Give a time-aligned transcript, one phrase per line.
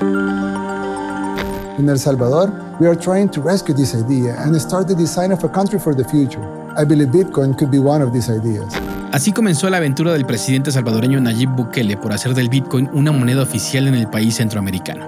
[0.00, 5.44] In El Salvador, we are trying to rescue this idea and start the design of
[5.44, 6.42] a country for the future.
[6.76, 8.74] I believe Bitcoin could be one of these ideas.
[9.12, 13.42] Así comenzó la aventura del presidente salvadoreño Nayib Bukele por hacer del Bitcoin una moneda
[13.42, 15.06] oficial en el país centroamericano.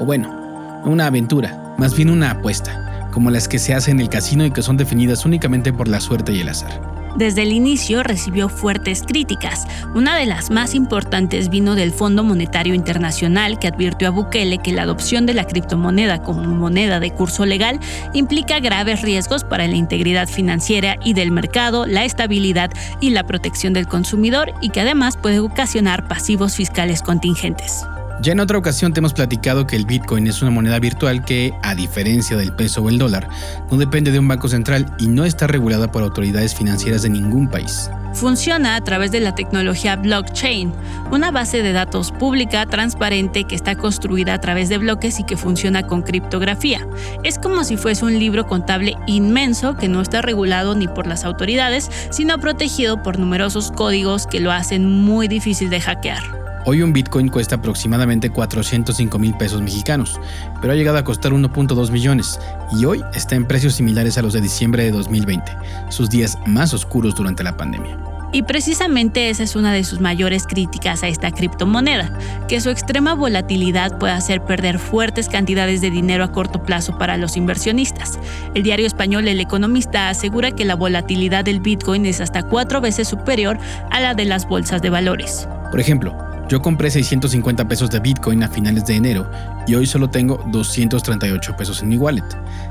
[0.00, 4.00] O bueno, no una aventura, más bien una apuesta, como las que se hacen en
[4.00, 6.95] el casino y que son definidas únicamente por la suerte y el azar.
[7.16, 9.66] Desde el inicio recibió fuertes críticas.
[9.94, 14.72] Una de las más importantes vino del Fondo Monetario Internacional, que advirtió a Bukele que
[14.72, 17.80] la adopción de la criptomoneda como moneda de curso legal
[18.12, 23.72] implica graves riesgos para la integridad financiera y del mercado, la estabilidad y la protección
[23.72, 27.86] del consumidor y que además puede ocasionar pasivos fiscales contingentes.
[28.22, 31.52] Ya en otra ocasión te hemos platicado que el Bitcoin es una moneda virtual que,
[31.62, 33.28] a diferencia del peso o el dólar,
[33.70, 37.48] no depende de un banco central y no está regulada por autoridades financieras de ningún
[37.48, 37.90] país.
[38.14, 40.72] Funciona a través de la tecnología blockchain,
[41.10, 45.36] una base de datos pública, transparente, que está construida a través de bloques y que
[45.36, 46.88] funciona con criptografía.
[47.22, 51.24] Es como si fuese un libro contable inmenso que no está regulado ni por las
[51.24, 56.45] autoridades, sino protegido por numerosos códigos que lo hacen muy difícil de hackear.
[56.68, 60.18] Hoy un Bitcoin cuesta aproximadamente 405 mil pesos mexicanos,
[60.60, 62.40] pero ha llegado a costar 1.2 millones
[62.76, 65.44] y hoy está en precios similares a los de diciembre de 2020,
[65.90, 67.96] sus días más oscuros durante la pandemia.
[68.32, 72.18] Y precisamente esa es una de sus mayores críticas a esta criptomoneda,
[72.48, 77.16] que su extrema volatilidad puede hacer perder fuertes cantidades de dinero a corto plazo para
[77.16, 78.18] los inversionistas.
[78.54, 83.06] El diario español El Economista asegura que la volatilidad del Bitcoin es hasta cuatro veces
[83.06, 83.56] superior
[83.92, 85.46] a la de las bolsas de valores.
[85.70, 89.28] Por ejemplo, yo compré 650 pesos de Bitcoin a finales de enero
[89.66, 92.24] y hoy solo tengo 238 pesos en mi wallet.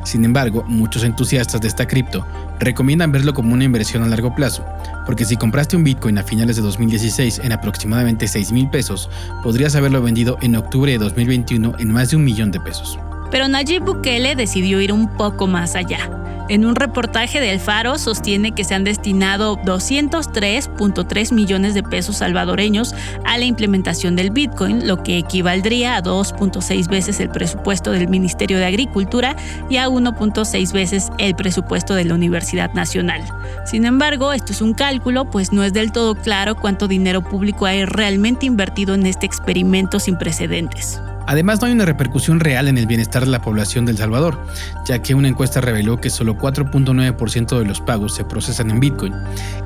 [0.06, 2.26] Sin embargo, muchos entusiastas de esta cripto
[2.60, 4.66] recomiendan verlo como una inversión a largo plazo,
[5.06, 9.10] porque si compraste un Bitcoin a finales de 2016 en aproximadamente 6 mil pesos,
[9.44, 12.98] podrías haberlo vendido en octubre de 2021 en más de un millón de pesos.
[13.30, 16.25] Pero Nayib Bukele decidió ir un poco más allá.
[16.48, 22.94] En un reportaje del Faro sostiene que se han destinado 203.3 millones de pesos salvadoreños
[23.24, 28.60] a la implementación del Bitcoin, lo que equivaldría a 2.6 veces el presupuesto del Ministerio
[28.60, 29.36] de Agricultura
[29.72, 33.24] y a 1.6 veces el presupuesto de la Universidad Nacional.
[33.66, 37.66] Sin embargo, esto es un cálculo, pues no es del todo claro cuánto dinero público
[37.66, 41.02] hay realmente invertido en este experimento sin precedentes.
[41.28, 44.40] Además, no hay una repercusión real en el bienestar de la población del Salvador,
[44.86, 49.14] ya que una encuesta reveló que solo 4.9% de los pagos se procesan en Bitcoin,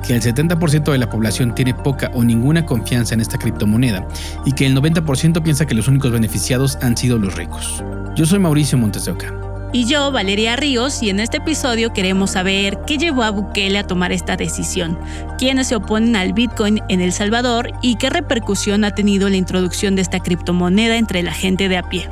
[0.06, 4.06] que el 70% de la población tiene poca o ninguna confianza en esta criptomoneda
[4.44, 7.82] y que el 90% piensa que los únicos beneficiados han sido los ricos.
[8.16, 12.32] Yo soy Mauricio Montes de Oca y yo, Valeria Ríos, y en este episodio queremos
[12.32, 14.98] saber qué llevó a Bukele a tomar esta decisión,
[15.38, 19.96] quiénes se oponen al Bitcoin en El Salvador y qué repercusión ha tenido la introducción
[19.96, 22.08] de esta criptomoneda entre la gente de a pie.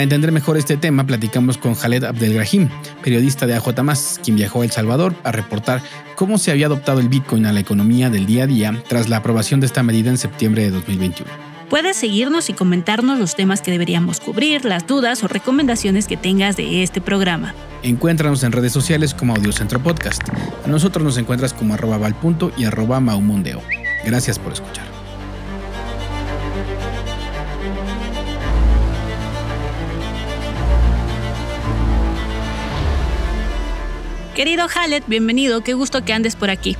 [0.00, 2.70] Para entender mejor este tema, platicamos con Khaled Abdelgrahim,
[3.02, 3.74] periodista de AJ,
[4.24, 5.82] quien viajó a El Salvador a reportar
[6.14, 9.18] cómo se había adoptado el Bitcoin a la economía del día a día tras la
[9.18, 11.30] aprobación de esta medida en septiembre de 2021.
[11.68, 16.56] Puedes seguirnos y comentarnos los temas que deberíamos cubrir, las dudas o recomendaciones que tengas
[16.56, 17.54] de este programa.
[17.82, 20.22] Encuéntranos en redes sociales como Audiocentro Podcast.
[20.64, 23.60] A nosotros nos encuentras como arroba valpunto y arroba maumondeo.
[24.06, 24.89] Gracias por escuchar.
[34.40, 36.74] Querido Halet, bienvenido, qué gusto que andes por aquí.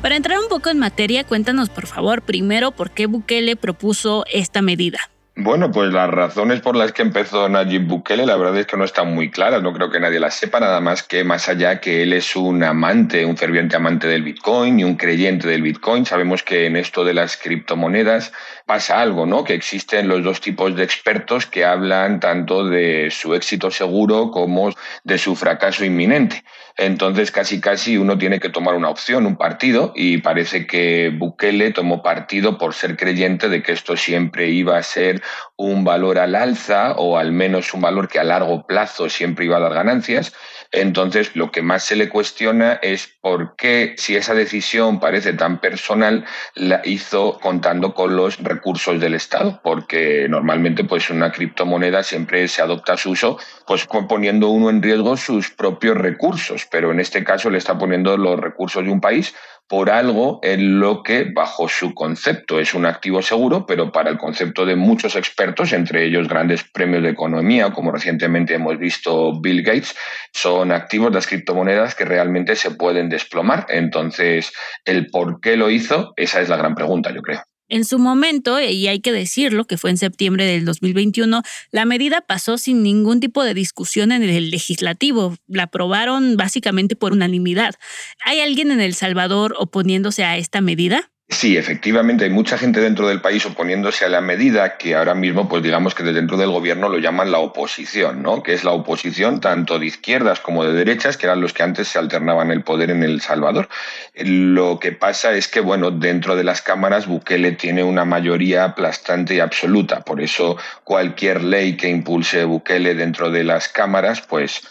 [0.00, 4.62] Para entrar un poco en materia, cuéntanos por favor primero por qué Bukele propuso esta
[4.62, 5.00] medida.
[5.34, 8.84] Bueno, pues las razones por las que empezó Nayib Bukele, la verdad es que no
[8.84, 12.04] están muy claras, no creo que nadie las sepa, nada más que más allá que
[12.04, 16.06] él es un amante, un ferviente amante del Bitcoin y un creyente del Bitcoin.
[16.06, 18.32] Sabemos que en esto de las criptomonedas
[18.66, 19.42] pasa algo, ¿no?
[19.42, 24.72] Que existen los dos tipos de expertos que hablan tanto de su éxito seguro como
[25.02, 26.44] de su fracaso inminente.
[26.76, 31.72] Entonces, casi casi uno tiene que tomar una opción, un partido, y parece que Bukele
[31.72, 35.22] tomó partido por ser creyente de que esto siempre iba a ser
[35.56, 39.56] un valor al alza o al menos un valor que a largo plazo siempre iba
[39.56, 40.32] a dar ganancias.
[40.72, 45.60] Entonces, lo que más se le cuestiona es por qué, si esa decisión parece tan
[45.60, 46.24] personal,
[46.54, 52.62] la hizo contando con los recursos del Estado, porque normalmente pues una criptomoneda siempre se
[52.62, 57.24] adopta a su uso, pues poniendo uno en riesgo sus propios recursos, pero en este
[57.24, 59.34] caso le está poniendo los recursos de un país
[59.70, 64.18] por algo en lo que, bajo su concepto, es un activo seguro, pero para el
[64.18, 69.62] concepto de muchos expertos, entre ellos grandes premios de economía, como recientemente hemos visto Bill
[69.62, 69.94] Gates,
[70.32, 73.64] son activos las criptomonedas que realmente se pueden desplomar.
[73.68, 74.52] Entonces,
[74.84, 77.40] el por qué lo hizo, esa es la gran pregunta, yo creo.
[77.70, 82.20] En su momento, y hay que decirlo, que fue en septiembre del 2021, la medida
[82.20, 85.36] pasó sin ningún tipo de discusión en el legislativo.
[85.46, 87.76] La aprobaron básicamente por unanimidad.
[88.24, 91.12] ¿Hay alguien en El Salvador oponiéndose a esta medida?
[91.32, 95.48] Sí, efectivamente, hay mucha gente dentro del país oponiéndose a la medida que ahora mismo,
[95.48, 98.42] pues digamos que dentro del gobierno lo llaman la oposición, ¿no?
[98.42, 101.86] Que es la oposición tanto de izquierdas como de derechas, que eran los que antes
[101.88, 103.68] se alternaban el poder en El Salvador.
[104.16, 109.36] Lo que pasa es que, bueno, dentro de las cámaras Bukele tiene una mayoría aplastante
[109.36, 110.00] y absoluta.
[110.00, 114.62] Por eso cualquier ley que impulse Bukele dentro de las cámaras, pues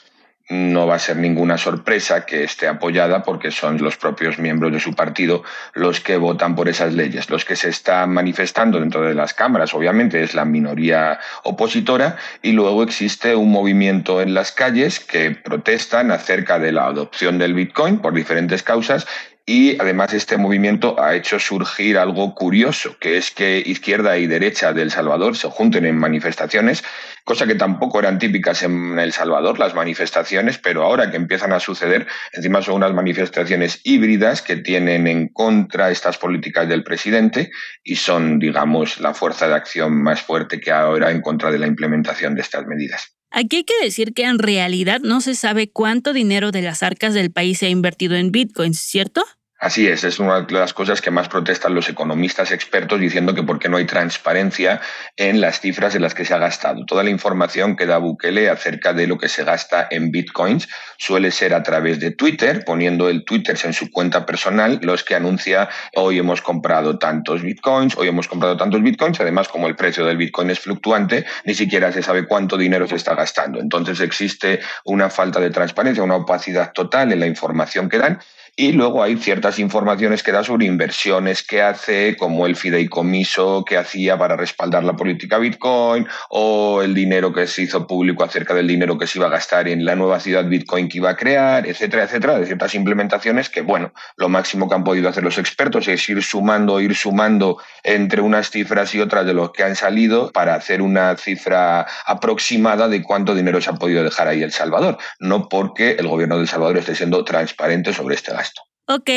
[0.50, 4.80] no va a ser ninguna sorpresa que esté apoyada porque son los propios miembros de
[4.80, 5.44] su partido
[5.74, 7.30] los que votan por esas leyes.
[7.30, 12.54] Los que se están manifestando dentro de las cámaras, obviamente, es la minoría opositora y
[12.54, 18.00] luego existe un movimiento en las calles que protestan acerca de la adopción del Bitcoin
[18.00, 19.08] por diferentes causas
[19.50, 24.74] y además este movimiento ha hecho surgir algo curioso, que es que izquierda y derecha
[24.74, 26.84] de El Salvador se junten en manifestaciones,
[27.24, 31.60] cosa que tampoco eran típicas en El Salvador, las manifestaciones, pero ahora que empiezan a
[31.60, 37.50] suceder, encima son unas manifestaciones híbridas que tienen en contra estas políticas del presidente
[37.84, 41.66] y son, digamos, la fuerza de acción más fuerte que ahora en contra de la
[41.66, 43.16] implementación de estas medidas.
[43.32, 47.16] Aquí hay que decir que en realidad no se sabe cuánto dinero de las arcas
[47.16, 49.24] del país se ha invertido en bitcoins, ¿cierto?
[49.62, 53.44] Así es, es una de las cosas que más protestan los economistas expertos diciendo que
[53.44, 54.80] por qué no hay transparencia
[55.18, 56.86] en las cifras en las que se ha gastado.
[56.86, 61.30] Toda la información que da Bukele acerca de lo que se gasta en bitcoins suele
[61.32, 65.68] ser a través de Twitter, poniendo el Twitter en su cuenta personal, los que anuncia
[65.94, 70.16] hoy hemos comprado tantos bitcoins, hoy hemos comprado tantos bitcoins, además como el precio del
[70.16, 73.60] bitcoin es fluctuante, ni siquiera se sabe cuánto dinero se está gastando.
[73.60, 78.20] Entonces existe una falta de transparencia, una opacidad total en la información que dan
[78.60, 83.78] y luego hay ciertas informaciones que da sobre inversiones que hace, como el fideicomiso que
[83.78, 88.68] hacía para respaldar la política Bitcoin, o el dinero que se hizo público acerca del
[88.68, 91.66] dinero que se iba a gastar en la nueva ciudad Bitcoin que iba a crear,
[91.66, 95.88] etcétera, etcétera, de ciertas implementaciones que, bueno, lo máximo que han podido hacer los expertos
[95.88, 100.34] es ir sumando, ir sumando entre unas cifras y otras de los que han salido
[100.34, 104.98] para hacer una cifra aproximada de cuánto dinero se ha podido dejar ahí El Salvador,
[105.18, 108.49] no porque el gobierno de El Salvador esté siendo transparente sobre este gasto.
[108.92, 109.12] Ok,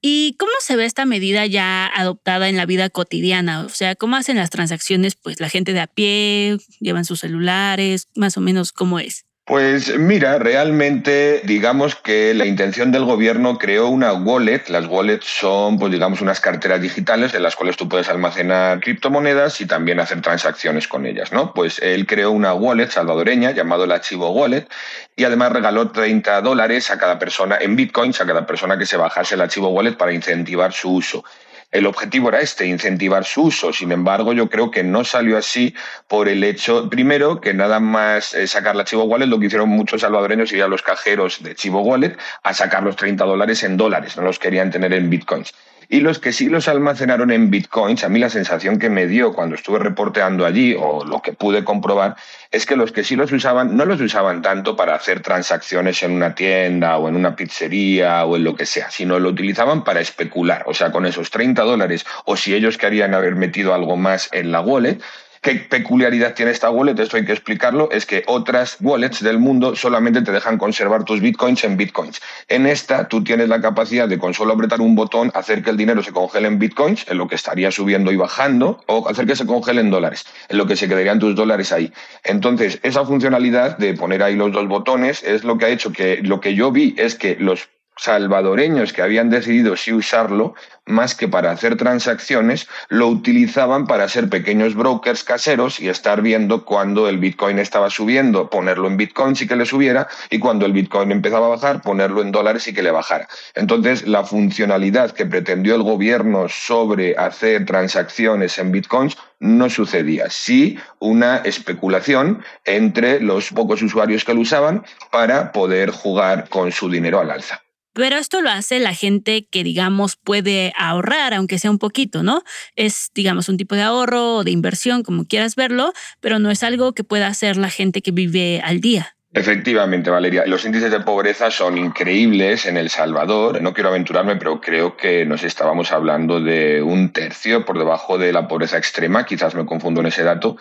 [0.00, 3.60] ¿y cómo se ve esta medida ya adoptada en la vida cotidiana?
[3.66, 6.56] O sea, ¿cómo hacen las transacciones pues la gente de a pie?
[6.80, 8.08] ¿Llevan sus celulares?
[8.16, 9.26] Más o menos, ¿cómo es?
[9.44, 14.62] Pues mira, realmente digamos que la intención del gobierno creó una wallet.
[14.68, 19.60] Las wallets son, pues digamos, unas carteras digitales en las cuales tú puedes almacenar criptomonedas
[19.60, 21.52] y también hacer transacciones con ellas, ¿no?
[21.52, 24.68] Pues él creó una wallet salvadoreña llamado el Archivo Wallet
[25.16, 28.96] y además regaló 30 dólares a cada persona en bitcoins a cada persona que se
[28.96, 31.24] bajase el Archivo Wallet para incentivar su uso.
[31.70, 33.72] El objetivo era este, incentivar su uso.
[33.72, 35.74] Sin embargo, yo creo que no salió así
[36.08, 39.68] por el hecho, primero, que nada más eh, sacar la Chivo Wallet, lo que hicieron
[39.68, 43.76] muchos salvadoreños ir a los cajeros de Chivo Wallet a sacar los 30 dólares en
[43.76, 45.54] dólares, no los querían tener en bitcoins.
[45.92, 49.32] Y los que sí los almacenaron en bitcoins, a mí la sensación que me dio
[49.32, 52.14] cuando estuve reporteando allí, o lo que pude comprobar,
[52.52, 56.12] es que los que sí los usaban, no los usaban tanto para hacer transacciones en
[56.12, 59.98] una tienda o en una pizzería o en lo que sea, sino lo utilizaban para
[60.00, 60.62] especular.
[60.68, 64.52] O sea, con esos 30 dólares, o si ellos querían haber metido algo más en
[64.52, 65.00] la wallet,
[65.42, 66.98] ¿Qué peculiaridad tiene esta wallet?
[66.98, 67.88] Esto hay que explicarlo.
[67.90, 72.20] Es que otras wallets del mundo solamente te dejan conservar tus bitcoins en bitcoins.
[72.46, 75.78] En esta tú tienes la capacidad de con solo apretar un botón hacer que el
[75.78, 79.34] dinero se congele en bitcoins, en lo que estaría subiendo y bajando, o hacer que
[79.34, 81.90] se congele en dólares, en lo que se quedarían tus dólares ahí.
[82.22, 86.20] Entonces, esa funcionalidad de poner ahí los dos botones es lo que ha hecho que
[86.22, 87.70] lo que yo vi es que los
[88.00, 90.54] salvadoreños que habían decidido sí usarlo,
[90.86, 96.64] más que para hacer transacciones, lo utilizaban para ser pequeños brokers caseros y estar viendo
[96.64, 100.72] cuando el Bitcoin estaba subiendo, ponerlo en Bitcoin y que le subiera, y cuando el
[100.72, 103.28] Bitcoin empezaba a bajar, ponerlo en dólares y que le bajara.
[103.54, 110.30] Entonces, la funcionalidad que pretendió el gobierno sobre hacer transacciones en Bitcoins no sucedía.
[110.30, 116.90] Sí, una especulación entre los pocos usuarios que lo usaban para poder jugar con su
[116.90, 117.62] dinero al alza.
[117.92, 122.42] Pero esto lo hace la gente que, digamos, puede ahorrar, aunque sea un poquito, ¿no?
[122.76, 126.62] Es, digamos, un tipo de ahorro o de inversión, como quieras verlo, pero no es
[126.62, 129.16] algo que pueda hacer la gente que vive al día.
[129.32, 130.44] Efectivamente, Valeria.
[130.44, 133.62] Los índices de pobreza son increíbles en El Salvador.
[133.62, 138.32] No quiero aventurarme, pero creo que nos estábamos hablando de un tercio por debajo de
[138.32, 139.24] la pobreza extrema.
[139.24, 140.56] Quizás me confundo en ese dato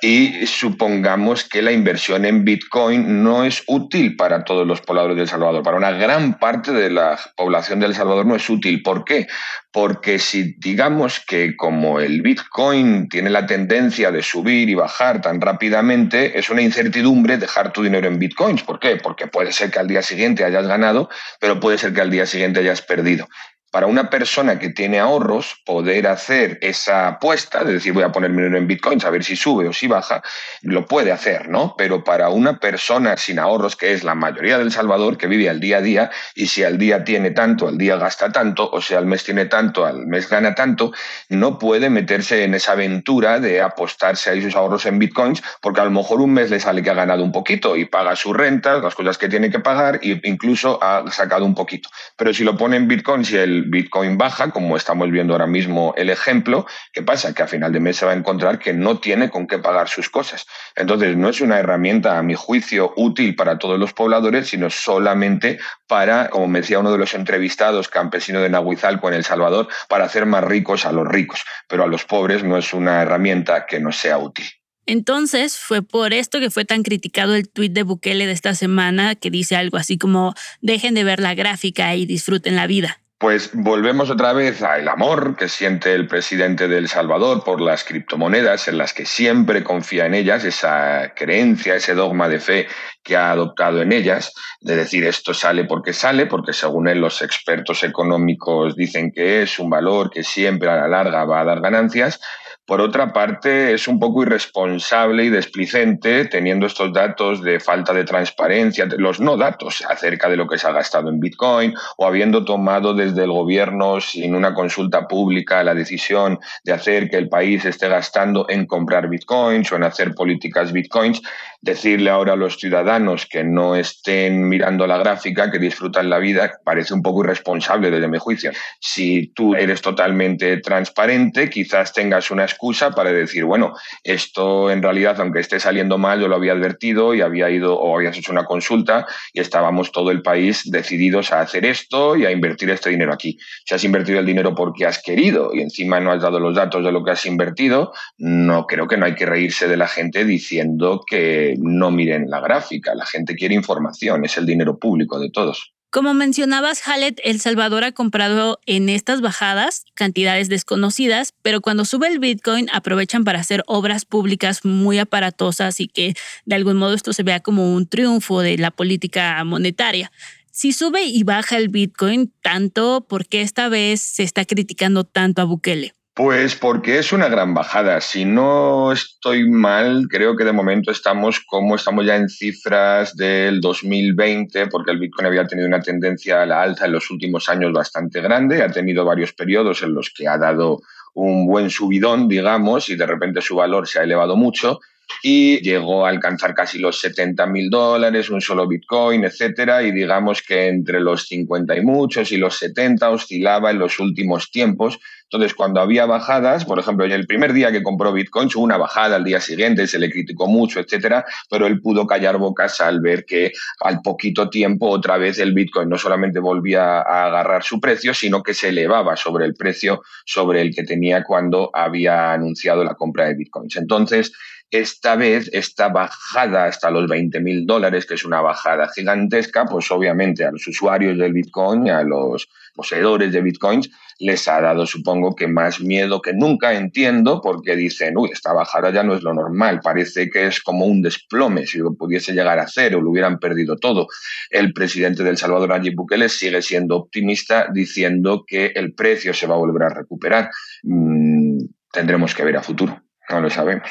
[0.00, 5.22] y supongamos que la inversión en Bitcoin no es útil para todos los pobladores de
[5.22, 5.64] El Salvador.
[5.64, 8.80] Para una gran parte de la población de El Salvador no es útil.
[8.82, 9.26] ¿Por qué?
[9.72, 15.40] Porque si digamos que como el Bitcoin tiene la tendencia de subir y bajar tan
[15.40, 18.62] rápidamente, es una incertidumbre dejar tu dinero en Bitcoins.
[18.62, 18.96] ¿Por qué?
[18.96, 21.08] Porque puede ser que al día siguiente hayas ganado,
[21.40, 23.26] pero puede ser que al día siguiente hayas perdido
[23.70, 28.30] para una persona que tiene ahorros, poder hacer esa apuesta, de decir, voy a poner
[28.30, 30.22] mi dinero en bitcoins a ver si sube o si baja,
[30.62, 31.74] lo puede hacer, ¿no?
[31.76, 35.60] Pero para una persona sin ahorros, que es la mayoría del Salvador, que vive al
[35.60, 38.94] día a día, y si al día tiene tanto, al día gasta tanto, o si
[38.94, 40.92] al mes tiene tanto, al mes gana tanto,
[41.28, 45.84] no puede meterse en esa aventura de apostarse ahí sus ahorros en bitcoins, porque a
[45.84, 48.82] lo mejor un mes le sale que ha ganado un poquito y paga sus rentas,
[48.82, 51.90] las cosas que tiene que pagar, e incluso ha sacado un poquito.
[52.16, 55.94] Pero si lo pone en bitcoins y el Bitcoin baja, como estamos viendo ahora mismo
[55.96, 57.34] el ejemplo, ¿qué pasa?
[57.34, 59.88] Que a final de mes se va a encontrar que no tiene con qué pagar
[59.88, 60.46] sus cosas.
[60.76, 65.58] Entonces, no es una herramienta, a mi juicio, útil para todos los pobladores, sino solamente
[65.86, 70.26] para, como decía uno de los entrevistados, campesino de Nahuizalco en El Salvador, para hacer
[70.26, 71.42] más ricos a los ricos.
[71.68, 74.46] Pero a los pobres no es una herramienta que no sea útil.
[74.88, 79.16] Entonces fue por esto que fue tan criticado el tuit de Bukele de esta semana
[79.16, 83.02] que dice algo así como dejen de ver la gráfica y disfruten la vida.
[83.20, 87.82] Pues volvemos otra vez al amor que siente el presidente de El Salvador por las
[87.82, 92.68] criptomonedas, en las que siempre confía en ellas, esa creencia, ese dogma de fe
[93.02, 97.20] que ha adoptado en ellas, de decir esto sale porque sale, porque según él los
[97.20, 101.60] expertos económicos dicen que es un valor que siempre a la larga va a dar
[101.60, 102.20] ganancias,
[102.68, 108.04] por otra parte, es un poco irresponsable y desplicente teniendo estos datos de falta de
[108.04, 112.44] transparencia, los no datos acerca de lo que se ha gastado en Bitcoin o habiendo
[112.44, 117.64] tomado desde el gobierno sin una consulta pública la decisión de hacer que el país
[117.64, 121.22] esté gastando en comprar Bitcoins o en hacer políticas Bitcoins,
[121.62, 126.52] decirle ahora a los ciudadanos que no estén mirando la gráfica, que disfrutan la vida,
[126.62, 128.52] parece un poco irresponsable desde mi juicio.
[128.78, 135.20] Si tú eres totalmente transparente, quizás tengas una excusa para decir, bueno, esto en realidad,
[135.20, 138.44] aunque esté saliendo mal, yo lo había advertido y había ido o habías hecho una
[138.44, 143.12] consulta y estábamos todo el país decididos a hacer esto y a invertir este dinero
[143.12, 143.38] aquí.
[143.64, 146.84] Si has invertido el dinero porque has querido y encima no has dado los datos
[146.84, 150.24] de lo que has invertido, no creo que no hay que reírse de la gente
[150.24, 152.92] diciendo que no miren la gráfica.
[152.96, 155.77] La gente quiere información, es el dinero público de todos.
[155.90, 162.08] Como mencionabas, Halet, El Salvador ha comprado en estas bajadas cantidades desconocidas, pero cuando sube
[162.08, 166.12] el Bitcoin aprovechan para hacer obras públicas muy aparatosas y que
[166.44, 170.12] de algún modo esto se vea como un triunfo de la política monetaria.
[170.50, 175.40] Si sube y baja el Bitcoin tanto, ¿por qué esta vez se está criticando tanto
[175.40, 175.94] a Bukele?
[176.18, 178.00] Pues porque es una gran bajada.
[178.00, 183.60] Si no estoy mal, creo que de momento estamos como estamos ya en cifras del
[183.60, 187.72] 2020, porque el Bitcoin había tenido una tendencia a la alza en los últimos años
[187.72, 190.80] bastante grande, ha tenido varios periodos en los que ha dado
[191.14, 194.80] un buen subidón, digamos, y de repente su valor se ha elevado mucho
[195.22, 200.42] y llegó a alcanzar casi los 70 mil dólares, un solo Bitcoin, etcétera, y digamos
[200.42, 204.98] que entre los 50 y muchos y los 70 oscilaba en los últimos tiempos
[205.30, 209.16] Entonces, cuando había bajadas, por ejemplo, el primer día que compró Bitcoin, hubo una bajada
[209.16, 213.26] al día siguiente, se le criticó mucho, etcétera, pero él pudo callar bocas al ver
[213.26, 218.14] que al poquito tiempo otra vez el Bitcoin no solamente volvía a agarrar su precio,
[218.14, 222.94] sino que se elevaba sobre el precio sobre el que tenía cuando había anunciado la
[222.94, 223.76] compra de Bitcoins.
[223.76, 224.32] Entonces,
[224.70, 229.90] esta vez, esta bajada hasta los 20 mil dólares, que es una bajada gigantesca, pues
[229.90, 235.34] obviamente a los usuarios del Bitcoin a los poseedores de Bitcoins les ha dado, supongo
[235.34, 239.32] que más miedo que nunca, entiendo, porque dicen, uy, esta bajada ya no es lo
[239.32, 243.38] normal, parece que es como un desplome, si lo pudiese llegar a cero, lo hubieran
[243.38, 244.08] perdido todo.
[244.50, 249.54] El presidente del Salvador, Nayib Bukele, sigue siendo optimista, diciendo que el precio se va
[249.54, 250.50] a volver a recuperar.
[250.82, 251.58] Mm,
[251.92, 253.88] tendremos que ver a futuro, no lo sabemos.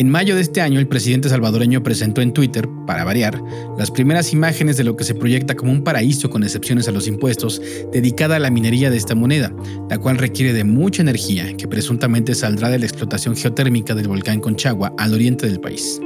[0.00, 3.38] En mayo de este año, el presidente salvadoreño presentó en Twitter, para variar,
[3.76, 7.06] las primeras imágenes de lo que se proyecta como un paraíso con excepciones a los
[7.06, 7.60] impuestos,
[7.92, 9.52] dedicada a la minería de esta moneda,
[9.90, 14.40] la cual requiere de mucha energía que presuntamente saldrá de la explotación geotérmica del volcán
[14.40, 16.00] Conchagua al oriente del país.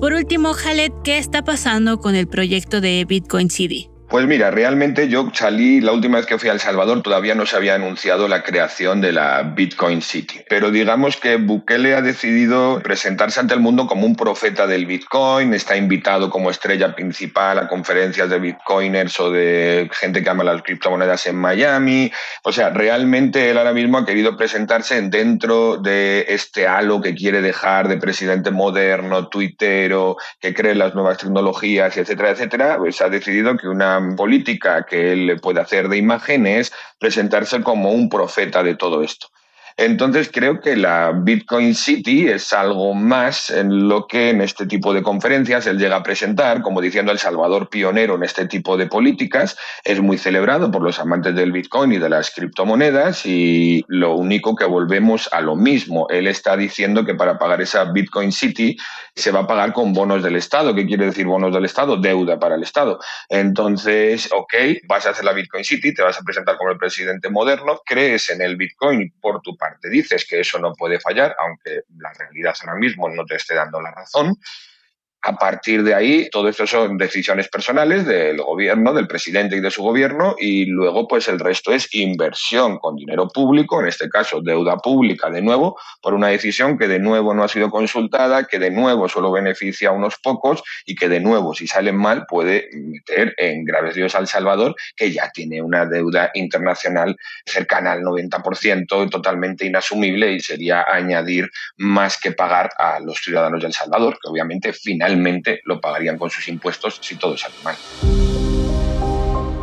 [0.00, 3.90] Por último, Jalet, ¿qué está pasando con el proyecto de Bitcoin City?
[4.08, 7.44] Pues mira, realmente yo salí, la última vez que fui a El Salvador todavía no
[7.44, 10.40] se había anunciado la creación de la Bitcoin City.
[10.48, 15.52] Pero digamos que Bukele ha decidido presentarse ante el mundo como un profeta del Bitcoin,
[15.52, 20.62] está invitado como estrella principal a conferencias de Bitcoiners o de gente que ama las
[20.62, 22.10] criptomonedas en Miami.
[22.44, 27.42] O sea, realmente él ahora mismo ha querido presentarse dentro de este halo que quiere
[27.42, 32.78] dejar de presidente moderno, tuitero, que cree en las nuevas tecnologías, etcétera, etcétera.
[32.78, 38.08] Pues ha decidido que una política que él puede hacer de imágenes, presentarse como un
[38.08, 39.28] profeta de todo esto.
[39.78, 44.92] Entonces creo que la Bitcoin City es algo más en lo que en este tipo
[44.92, 48.88] de conferencias él llega a presentar, como diciendo El Salvador pionero en este tipo de
[48.88, 54.16] políticas, es muy celebrado por los amantes del Bitcoin y de las criptomonedas y lo
[54.16, 56.08] único que volvemos a lo mismo.
[56.10, 58.76] Él está diciendo que para pagar esa Bitcoin City
[59.14, 60.74] se va a pagar con bonos del Estado.
[60.74, 61.96] ¿Qué quiere decir bonos del Estado?
[61.96, 62.98] Deuda para el Estado.
[63.28, 64.54] Entonces, ok,
[64.86, 68.30] vas a hacer la Bitcoin City, te vas a presentar como el presidente moderno, crees
[68.30, 72.12] en el Bitcoin por tu parte te dices que eso no puede fallar, aunque la
[72.12, 74.36] realidad ahora mismo no te esté dando la razón,
[75.22, 79.70] a partir de ahí, todo esto son decisiones personales del gobierno, del presidente y de
[79.70, 84.40] su gobierno, y luego, pues el resto es inversión con dinero público, en este caso
[84.40, 88.60] deuda pública de nuevo, por una decisión que de nuevo no ha sido consultada, que
[88.60, 92.68] de nuevo solo beneficia a unos pocos y que de nuevo, si salen mal, puede
[92.72, 99.10] meter en graves ríos al Salvador, que ya tiene una deuda internacional cercana al 90%,
[99.10, 104.72] totalmente inasumible, y sería añadir más que pagar a los ciudadanos del Salvador, que obviamente
[104.72, 107.76] finalmente realmente lo pagarían con sus impuestos si todo sale mal.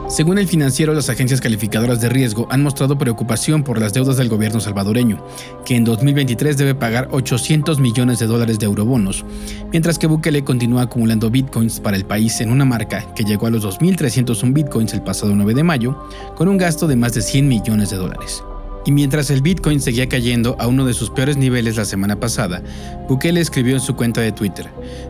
[0.07, 4.29] Según el financiero, las agencias calificadoras de riesgo han mostrado preocupación por las deudas del
[4.29, 5.25] gobierno salvadoreño,
[5.65, 9.25] que en 2023 debe pagar 800 millones de dólares de eurobonos,
[9.71, 13.49] mientras que Bukele continúa acumulando bitcoins para el país en una marca que llegó a
[13.49, 17.47] los 2.301 bitcoins el pasado 9 de mayo, con un gasto de más de 100
[17.47, 18.43] millones de dólares.
[18.85, 22.61] Y mientras el Bitcoin seguía cayendo a uno de sus peores niveles la semana pasada,
[23.09, 24.69] Bukele escribió en su cuenta de Twitter,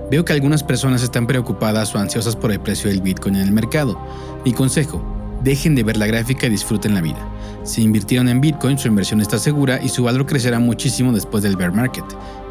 [0.10, 3.52] veo que algunas personas están preocupadas o ansiosas por el precio del Bitcoin en el
[3.52, 4.00] mercado.
[4.46, 5.04] Mi consejo,
[5.44, 7.20] dejen de ver la gráfica y disfruten la vida.
[7.64, 11.58] Si invirtieron en Bitcoin, su inversión está segura y su valor crecerá muchísimo después del
[11.58, 12.06] bear market.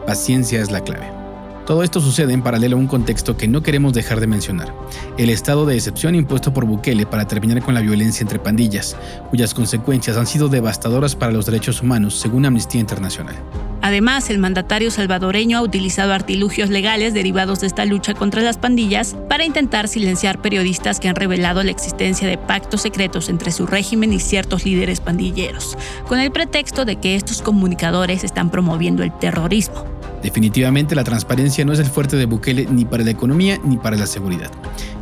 [0.06, 1.23] Paciencia es la clave.
[1.66, 4.74] Todo esto sucede en paralelo a un contexto que no queremos dejar de mencionar,
[5.16, 8.96] el estado de excepción impuesto por Bukele para terminar con la violencia entre pandillas,
[9.30, 13.36] cuyas consecuencias han sido devastadoras para los derechos humanos según Amnistía Internacional.
[13.84, 19.14] Además, el mandatario salvadoreño ha utilizado artilugios legales derivados de esta lucha contra las pandillas
[19.28, 24.14] para intentar silenciar periodistas que han revelado la existencia de pactos secretos entre su régimen
[24.14, 25.76] y ciertos líderes pandilleros,
[26.08, 29.84] con el pretexto de que estos comunicadores están promoviendo el terrorismo.
[30.22, 33.98] Definitivamente la transparencia no es el fuerte de Bukele ni para la economía ni para
[33.98, 34.50] la seguridad.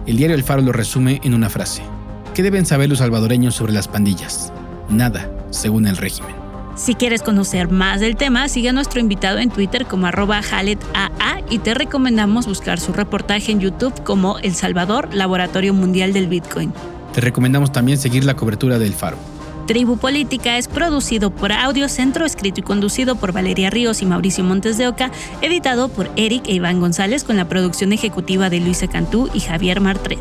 [0.06, 1.82] El diario El Faro lo resume en una frase.
[2.34, 4.52] ¿Qué deben saber los salvadoreños sobre las pandillas?
[4.88, 6.41] Nada, según el régimen.
[6.74, 11.42] Si quieres conocer más del tema, sigue a nuestro invitado en Twitter como arroba HaletAA
[11.50, 16.72] y te recomendamos buscar su reportaje en YouTube como El Salvador, Laboratorio Mundial del Bitcoin.
[17.12, 19.18] Te recomendamos también seguir la cobertura del Faro.
[19.66, 24.42] Tribu Política es producido por Audio Centro, escrito y conducido por Valeria Ríos y Mauricio
[24.42, 28.88] Montes de Oca, editado por Eric e Iván González con la producción ejecutiva de Luisa
[28.88, 30.20] Cantú y Javier Martret.